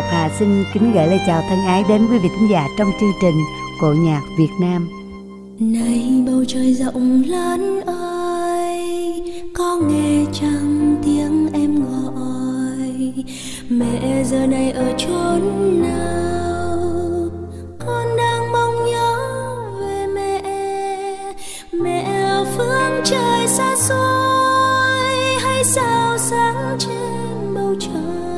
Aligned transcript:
Ngọc 0.00 0.10
Hà 0.12 0.30
xin 0.38 0.64
kính 0.74 0.92
gửi 0.92 1.06
lời 1.06 1.20
chào 1.26 1.42
thân 1.48 1.58
ái 1.66 1.84
đến 1.88 2.06
quý 2.10 2.18
vị 2.18 2.28
thính 2.28 2.50
giả 2.50 2.68
trong 2.78 2.90
chương 3.00 3.12
trình 3.20 3.34
Cổ 3.80 3.92
nhạc 3.92 4.20
Việt 4.38 4.50
Nam. 4.60 4.88
Này 5.58 6.22
bầu 6.26 6.44
trời 6.48 6.74
rộng 6.74 7.22
lớn 7.26 7.80
ơi, 7.86 9.22
có 9.54 9.76
nghe 9.76 10.24
chẳng 10.32 10.96
tiếng 11.04 11.48
em 11.52 11.74
gọi? 11.74 13.12
Mẹ 13.68 14.24
giờ 14.24 14.46
này 14.46 14.70
ở 14.70 14.92
chốn 14.98 15.42
nào? 15.82 16.78
Con 17.86 18.16
đang 18.16 18.52
mong 18.52 18.86
nhớ 18.86 19.16
về 19.80 20.06
mẹ, 20.14 20.42
mẹ 21.72 22.02
ở 22.28 22.44
phương 22.56 23.00
trời 23.04 23.48
xa 23.48 23.76
xôi 23.76 25.38
hay 25.40 25.64
sao 25.64 26.18
sáng 26.18 26.76
trên 26.78 27.54
bầu 27.54 27.74
trời? 27.80 28.29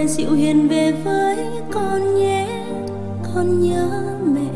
Mẹ 0.00 0.06
dịu 0.06 0.32
hiền 0.32 0.68
về 0.68 0.92
với 1.04 1.36
con 1.72 2.18
nhé, 2.18 2.46
con 3.34 3.60
nhớ 3.60 3.88
mẹ. 4.34 4.50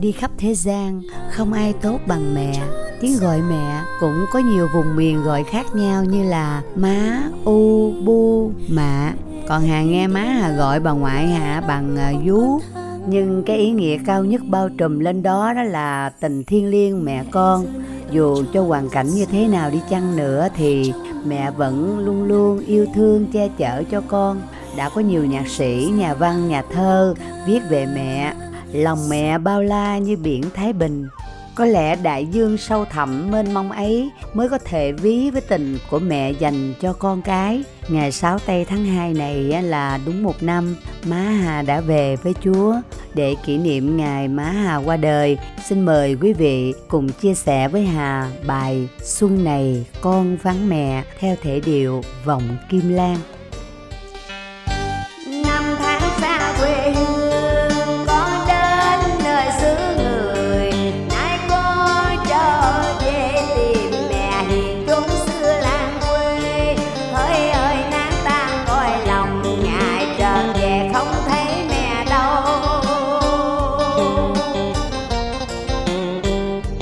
Đi 0.00 0.12
khắp 0.12 0.30
thế 0.38 0.54
gian, 0.54 1.02
không 1.30 1.52
ai 1.52 1.74
tốt 1.82 1.98
bằng 2.06 2.34
mẹ. 2.34 2.52
Tiếng 3.00 3.18
gọi 3.20 3.40
mẹ 3.50 3.82
cũng 4.00 4.24
có 4.32 4.38
nhiều 4.38 4.68
vùng 4.74 4.96
miền 4.96 5.22
gọi 5.22 5.44
khác 5.44 5.66
nhau 5.74 6.04
như 6.04 6.24
là 6.24 6.62
má, 6.76 7.22
u, 7.44 7.92
bu, 8.04 8.50
mạ. 8.68 9.12
Còn 9.48 9.62
Hà 9.62 9.82
nghe 9.82 10.06
má 10.06 10.20
Hà 10.20 10.52
gọi 10.52 10.80
bà 10.80 10.90
ngoại 10.90 11.26
Hà 11.26 11.60
bằng 11.60 11.96
à, 11.96 12.12
vú. 12.24 12.60
Nhưng 13.06 13.42
cái 13.46 13.56
ý 13.56 13.70
nghĩa 13.70 13.98
cao 14.06 14.24
nhất 14.24 14.40
bao 14.44 14.68
trùm 14.68 14.98
lên 14.98 15.22
đó 15.22 15.52
đó 15.52 15.62
là 15.62 16.12
tình 16.20 16.44
thiêng 16.44 16.70
liêng 16.70 17.04
mẹ 17.04 17.24
con. 17.30 17.66
Dù 18.12 18.44
cho 18.52 18.62
hoàn 18.62 18.88
cảnh 18.88 19.08
như 19.08 19.26
thế 19.26 19.48
nào 19.48 19.70
đi 19.70 19.80
chăng 19.90 20.16
nữa 20.16 20.48
thì 20.56 20.92
mẹ 21.24 21.50
vẫn 21.50 21.98
luôn 21.98 22.24
luôn 22.24 22.58
yêu 22.66 22.86
thương 22.94 23.26
che 23.32 23.48
chở 23.58 23.82
cho 23.90 24.00
con. 24.08 24.42
Đã 24.76 24.88
có 24.88 25.00
nhiều 25.00 25.24
nhạc 25.24 25.48
sĩ, 25.48 25.92
nhà 25.94 26.14
văn, 26.14 26.48
nhà 26.48 26.62
thơ 26.72 27.14
viết 27.46 27.60
về 27.70 27.86
mẹ 27.86 28.34
lòng 28.72 29.08
mẹ 29.08 29.38
bao 29.38 29.62
la 29.62 29.98
như 29.98 30.16
biển 30.16 30.42
thái 30.54 30.72
bình 30.72 31.08
có 31.54 31.64
lẽ 31.64 31.96
đại 31.96 32.26
dương 32.26 32.58
sâu 32.58 32.84
thẳm 32.84 33.30
mênh 33.30 33.54
mông 33.54 33.72
ấy 33.72 34.10
mới 34.34 34.48
có 34.48 34.58
thể 34.58 34.92
ví 34.92 35.30
với 35.30 35.40
tình 35.40 35.78
của 35.90 35.98
mẹ 35.98 36.30
dành 36.30 36.74
cho 36.80 36.92
con 36.92 37.22
cái. 37.22 37.62
Ngày 37.88 38.12
6 38.12 38.38
tây 38.38 38.64
tháng 38.64 38.84
2 38.84 39.14
này 39.14 39.62
là 39.62 39.98
đúng 40.06 40.22
một 40.22 40.42
năm 40.42 40.76
má 41.06 41.16
Hà 41.16 41.62
đã 41.62 41.80
về 41.80 42.16
với 42.16 42.34
Chúa. 42.44 42.74
Để 43.14 43.34
kỷ 43.46 43.58
niệm 43.58 43.96
ngày 43.96 44.28
má 44.28 44.44
Hà 44.44 44.76
qua 44.76 44.96
đời, 44.96 45.38
xin 45.64 45.84
mời 45.84 46.16
quý 46.20 46.32
vị 46.32 46.74
cùng 46.88 47.08
chia 47.08 47.34
sẻ 47.34 47.68
với 47.68 47.84
Hà 47.84 48.30
bài 48.46 48.88
Xuân 49.02 49.44
này 49.44 49.86
con 50.00 50.36
vắng 50.36 50.68
mẹ 50.68 51.04
theo 51.18 51.36
thể 51.42 51.60
điệu 51.60 52.02
vọng 52.24 52.56
kim 52.70 52.88
lan. 52.88 53.16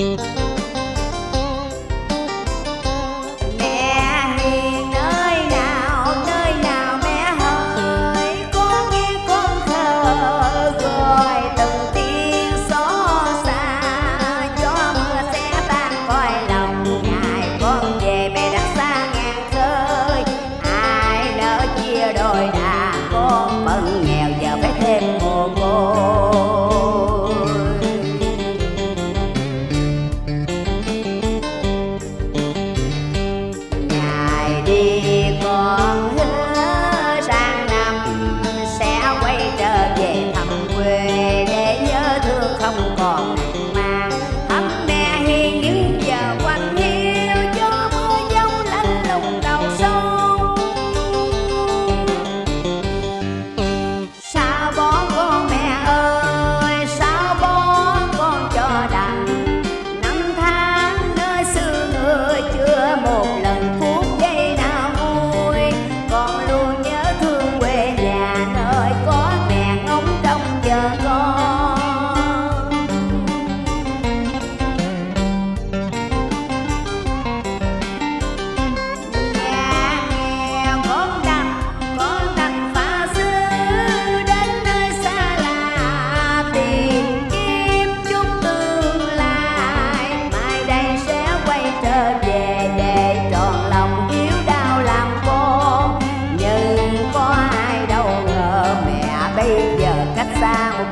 Mẹ 0.01 0.40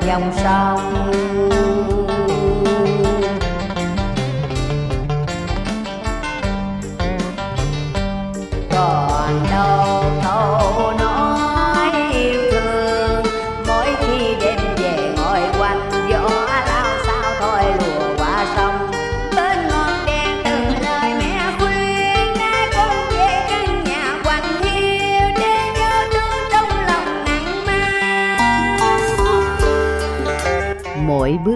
xa 0.09 0.17
một 0.17 0.31
dòng 0.43 0.78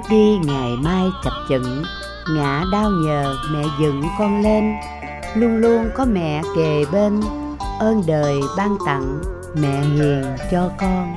đi, 0.09 0.37
ngày 0.43 0.71
mai 0.81 1.05
chập 1.23 1.33
chững. 1.49 1.83
Ngã 2.35 2.63
đau 2.71 2.89
nhờ, 2.89 3.35
mẹ 3.53 3.63
dựng 3.81 4.03
con 4.19 4.41
lên. 4.41 4.73
Luôn 5.35 5.57
luôn 5.57 5.89
có 5.95 6.05
mẹ 6.05 6.41
kề 6.55 6.85
bên, 6.91 7.21
ơn 7.79 8.03
đời 8.07 8.39
ban 8.57 8.77
tặng, 8.85 9.19
mẹ 9.55 9.81
hiền 9.81 10.23
cho 10.51 10.69
con. 10.79 11.15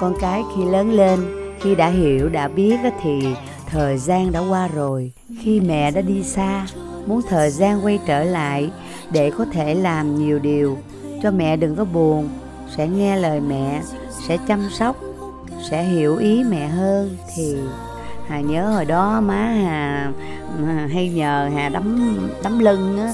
Con 0.00 0.14
cái 0.20 0.42
khi 0.56 0.64
lớn 0.64 0.92
lên. 0.92 1.20
Khi 1.60 1.74
đã 1.74 1.88
hiểu, 1.88 2.28
đã 2.28 2.48
biết 2.48 2.76
thì 3.02 3.26
thời 3.66 3.98
gian 3.98 4.32
đã 4.32 4.40
qua 4.40 4.68
rồi. 4.68 5.12
Khi 5.42 5.60
mẹ 5.60 5.90
đã 5.90 6.00
đi 6.00 6.22
xa, 6.22 6.66
muốn 7.06 7.20
thời 7.28 7.50
gian 7.50 7.84
quay 7.84 7.98
trở 8.06 8.24
lại 8.24 8.70
để 9.10 9.30
có 9.38 9.44
thể 9.52 9.74
làm 9.74 10.14
nhiều 10.14 10.38
điều. 10.38 10.78
Cho 11.22 11.30
mẹ 11.30 11.56
đừng 11.56 11.76
có 11.76 11.84
buồn, 11.84 12.28
sẽ 12.76 12.88
nghe 12.88 13.16
lời 13.16 13.40
mẹ, 13.40 13.82
sẽ 14.28 14.36
chăm 14.48 14.68
sóc, 14.70 14.96
sẽ 15.70 15.82
hiểu 15.82 16.16
ý 16.16 16.44
mẹ 16.44 16.66
hơn 16.66 17.16
thì 17.36 17.56
hà 18.28 18.40
nhớ 18.40 18.70
hồi 18.70 18.84
đó 18.84 19.20
má 19.20 19.34
hà 19.34 20.12
hà 20.66 20.86
hay 20.92 21.08
nhờ 21.08 21.50
hà 21.54 21.68
đấm 21.68 22.18
đấm 22.42 22.58
lưng 22.58 22.98
á. 23.00 23.12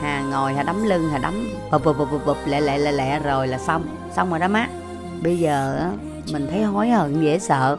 Hà 0.00 0.22
ngồi, 0.30 0.54
hà 0.54 0.62
đấm 0.62 0.84
lưng, 0.84 1.08
hà 1.12 1.18
đấm 1.18 1.48
bụp 1.72 1.84
bụp 1.84 1.98
bụp 1.98 2.08
bụp 2.12 2.26
bụp 2.26 2.36
lẹ 2.46 2.60
lẹ 2.60 2.78
lẹ 2.78 2.92
lẹ, 2.92 3.18
rồi 3.18 3.48
là 3.48 3.58
xong. 3.58 3.82
Xong 4.16 4.30
rồi 4.30 4.38
đó 4.38 4.48
má. 4.48 4.68
Bây 5.22 5.38
giờ 5.38 5.76
á 5.78 5.90
mình 6.32 6.46
thấy 6.50 6.62
hối 6.62 6.88
hận, 6.88 7.22
dễ 7.22 7.38
sợ. 7.38 7.76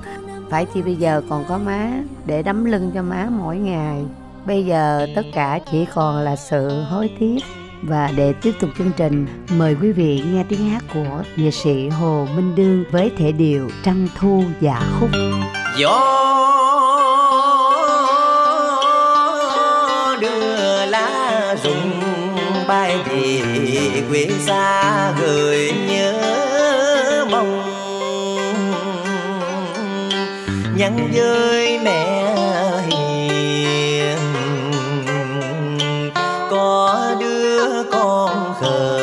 Phải 0.50 0.66
chi 0.74 0.82
bây 0.82 0.96
giờ 0.96 1.22
còn 1.30 1.46
có 1.48 1.58
má 1.58 1.90
để 2.26 2.44
đấm 2.44 2.66
lưng 2.66 2.92
cho 2.94 3.02
má 3.02 3.28
mỗi 3.32 3.58
ngày. 3.58 4.04
Bây 4.46 4.66
giờ 4.66 5.08
tất 5.16 5.26
cả 5.34 5.60
chỉ 5.72 5.86
còn 5.94 6.18
là 6.18 6.36
sự 6.36 6.84
hối 6.84 7.10
tiếc. 7.20 7.40
Và 7.84 8.10
để 8.16 8.34
tiếp 8.42 8.52
tục 8.60 8.70
chương 8.78 8.92
trình, 8.98 9.28
mời 9.58 9.76
quý 9.82 9.92
vị 9.92 10.24
nghe 10.32 10.44
tiếng 10.50 10.70
hát 10.70 10.84
của 10.94 11.24
nghệ 11.36 11.52
sĩ 11.52 11.90
hồ 11.90 12.28
minh 12.36 12.56
đương 12.56 12.84
với 12.92 13.12
thể 13.18 13.32
điệu 13.32 13.70
trăng 13.84 14.08
thu 14.20 14.44
dạ 14.60 14.82
khúc. 15.00 15.10
Gió 15.78 16.18
đưa 20.22 20.86
lá 20.86 21.56
rụng, 21.64 22.02
bay 22.68 22.98
về 23.06 23.42
quê 24.10 24.28
xa 24.40 25.14
gửi 25.22 25.72
nhớ 25.88 26.01
nhắn 30.82 31.12
với 31.14 31.80
mẹ 31.84 32.36
hiền. 32.90 34.18
Có 36.50 37.16
đứa 37.20 37.84
con 37.92 38.54
khờ. 38.62 39.00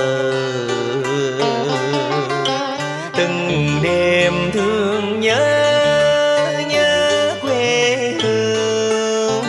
Từng 3.16 3.68
đêm 3.82 4.32
thương 4.52 5.20
nhớ 5.20 6.64
nhớ 6.68 7.34
quê 7.42 7.96
hương. 8.22 9.44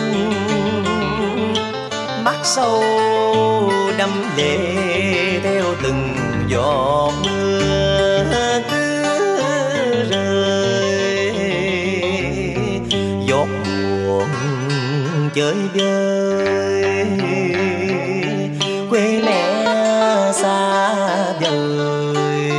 Mắt 2.24 2.38
sâu 2.44 2.82
đâm 3.98 4.10
lệ 4.36 4.58
theo 5.42 5.64
từng 5.82 6.16
giọt 6.48 7.12
mưa. 7.24 7.69
Chơi 15.50 15.68
vơi 15.74 17.06
quê 18.90 19.22
mẹ 19.24 19.44
xa 20.32 21.32
vời. 21.40 22.50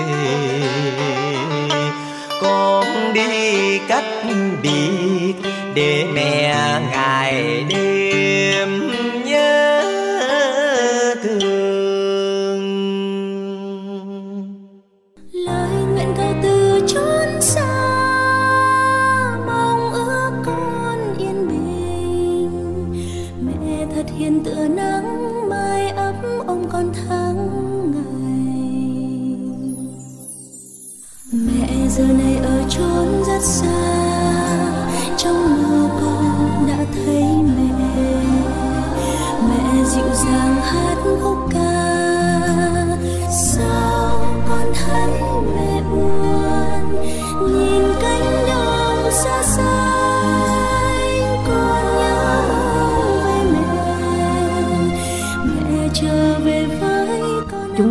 Con 2.41 3.13
đi 3.13 3.77
cách 3.87 4.03
biệt 4.61 5.33
để 5.73 6.05
mẹ 6.13 6.55
ngày 6.91 7.65
đêm 7.69 7.90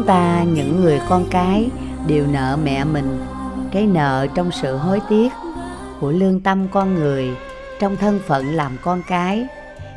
chúng 0.01 0.07
ta, 0.07 0.43
những 0.43 0.81
người 0.81 1.01
con 1.09 1.25
cái, 1.31 1.69
đều 2.07 2.27
nợ 2.27 2.59
mẹ 2.65 2.85
mình. 2.85 3.21
Cái 3.73 3.87
nợ 3.87 4.27
trong 4.35 4.51
sự 4.53 4.77
hối 4.77 5.01
tiếc 5.09 5.29
của 6.01 6.11
lương 6.11 6.41
tâm 6.41 6.69
con 6.69 6.95
người, 6.95 7.31
trong 7.81 7.97
thân 7.97 8.21
phận 8.27 8.55
làm 8.55 8.77
con 8.83 9.03
cái 9.09 9.47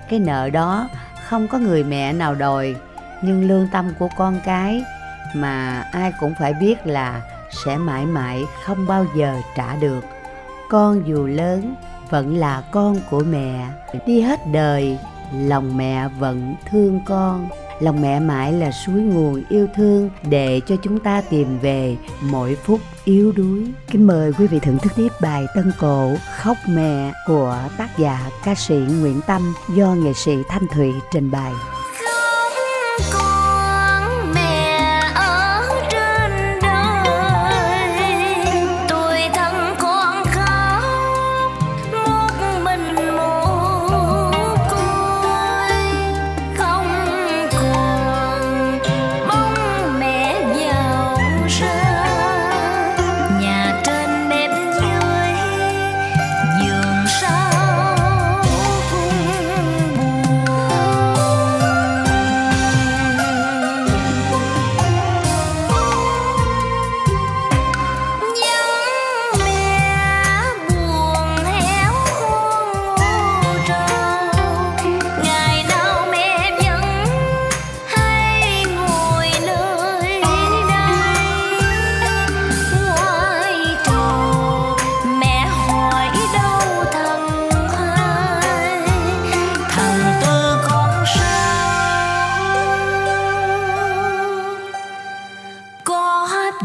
cái 0.10 0.20
nợ 0.20 0.50
đó 0.50 0.90
không 1.28 1.48
có 1.48 1.58
người 1.58 1.84
mẹ 1.84 2.14
nào 2.14 2.36
đòi. 2.36 2.76
Nhưng 3.22 3.48
lương 3.48 3.68
tâm 3.72 3.94
của 4.00 4.10
con 4.18 4.40
cái 4.46 4.84
mà 5.36 5.88
ai 5.92 6.14
cũng 6.20 6.34
phải 6.40 6.54
biết 6.54 6.88
là 6.88 7.22
sẽ 7.66 7.78
mãi 7.78 8.06
mãi 8.06 8.44
không 8.66 8.88
bao 8.88 9.06
giờ 9.16 9.36
trả 9.56 9.76
được. 9.76 10.06
Con 10.70 11.08
dù 11.08 11.28
lớn, 11.28 11.76
vẫn 12.10 12.38
là 12.38 12.64
con 12.72 12.98
của 13.10 13.24
mẹ. 13.24 13.68
Đi 14.06 14.22
hết 14.22 14.40
đời, 14.52 14.98
lòng 15.34 15.78
mẹ 15.78 16.08
vẫn 16.20 16.56
thương 16.70 17.02
con 17.06 17.48
lòng 17.84 18.02
mẹ 18.02 18.20
mãi 18.20 18.54
là 18.54 18.72
suối 18.72 19.02
nguồn 19.02 19.44
yêu 19.50 19.68
thương 19.76 20.10
để 20.30 20.62
cho 20.68 20.76
chúng 20.84 21.00
ta 21.00 21.22
tìm 21.22 21.60
về 21.60 21.98
mỗi 22.22 22.56
phút 22.56 22.80
yếu 23.06 23.32
đuối. 23.32 23.64
Kính 23.92 24.08
mời 24.08 24.34
quý 24.34 24.48
vị 24.48 24.60
thưởng 24.60 24.78
thức 24.78 24.92
tiếp 24.96 25.10
bài 25.22 25.46
tân 25.56 25.72
cổ, 25.80 26.12
khóc 26.38 26.58
mẹ 26.68 27.12
của 27.28 27.60
tác 27.78 27.90
giả 27.98 28.30
ca 28.44 28.56
sĩ 28.56 28.76
nguyễn 28.76 29.22
tâm 29.28 29.54
do 29.76 29.96
nghệ 29.96 30.14
sĩ 30.14 30.36
thanh 30.50 30.68
thủy 30.74 30.92
trình 31.14 31.32
bày. 31.32 31.54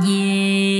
Có 0.02 0.77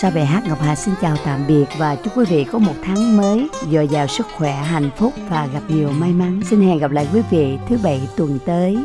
Sau 0.00 0.10
bài 0.10 0.26
hát 0.26 0.42
Ngọc 0.48 0.60
Hà 0.60 0.76
xin 0.76 0.94
chào 1.00 1.16
tạm 1.24 1.46
biệt 1.46 1.64
và 1.78 1.96
chúc 1.96 2.16
quý 2.16 2.24
vị 2.28 2.44
có 2.44 2.58
một 2.58 2.72
tháng 2.82 3.16
mới 3.16 3.48
dồi 3.72 3.88
dào 3.88 4.06
sức 4.06 4.26
khỏe, 4.36 4.52
hạnh 4.52 4.90
phúc 4.96 5.12
và 5.30 5.46
gặp 5.52 5.60
nhiều 5.68 5.90
may 5.90 6.12
mắn. 6.12 6.40
Xin 6.50 6.60
hẹn 6.60 6.78
gặp 6.78 6.90
lại 6.90 7.08
quý 7.14 7.20
vị 7.30 7.58
thứ 7.68 7.78
bảy 7.82 8.00
tuần 8.16 8.38
tới. 8.46 8.78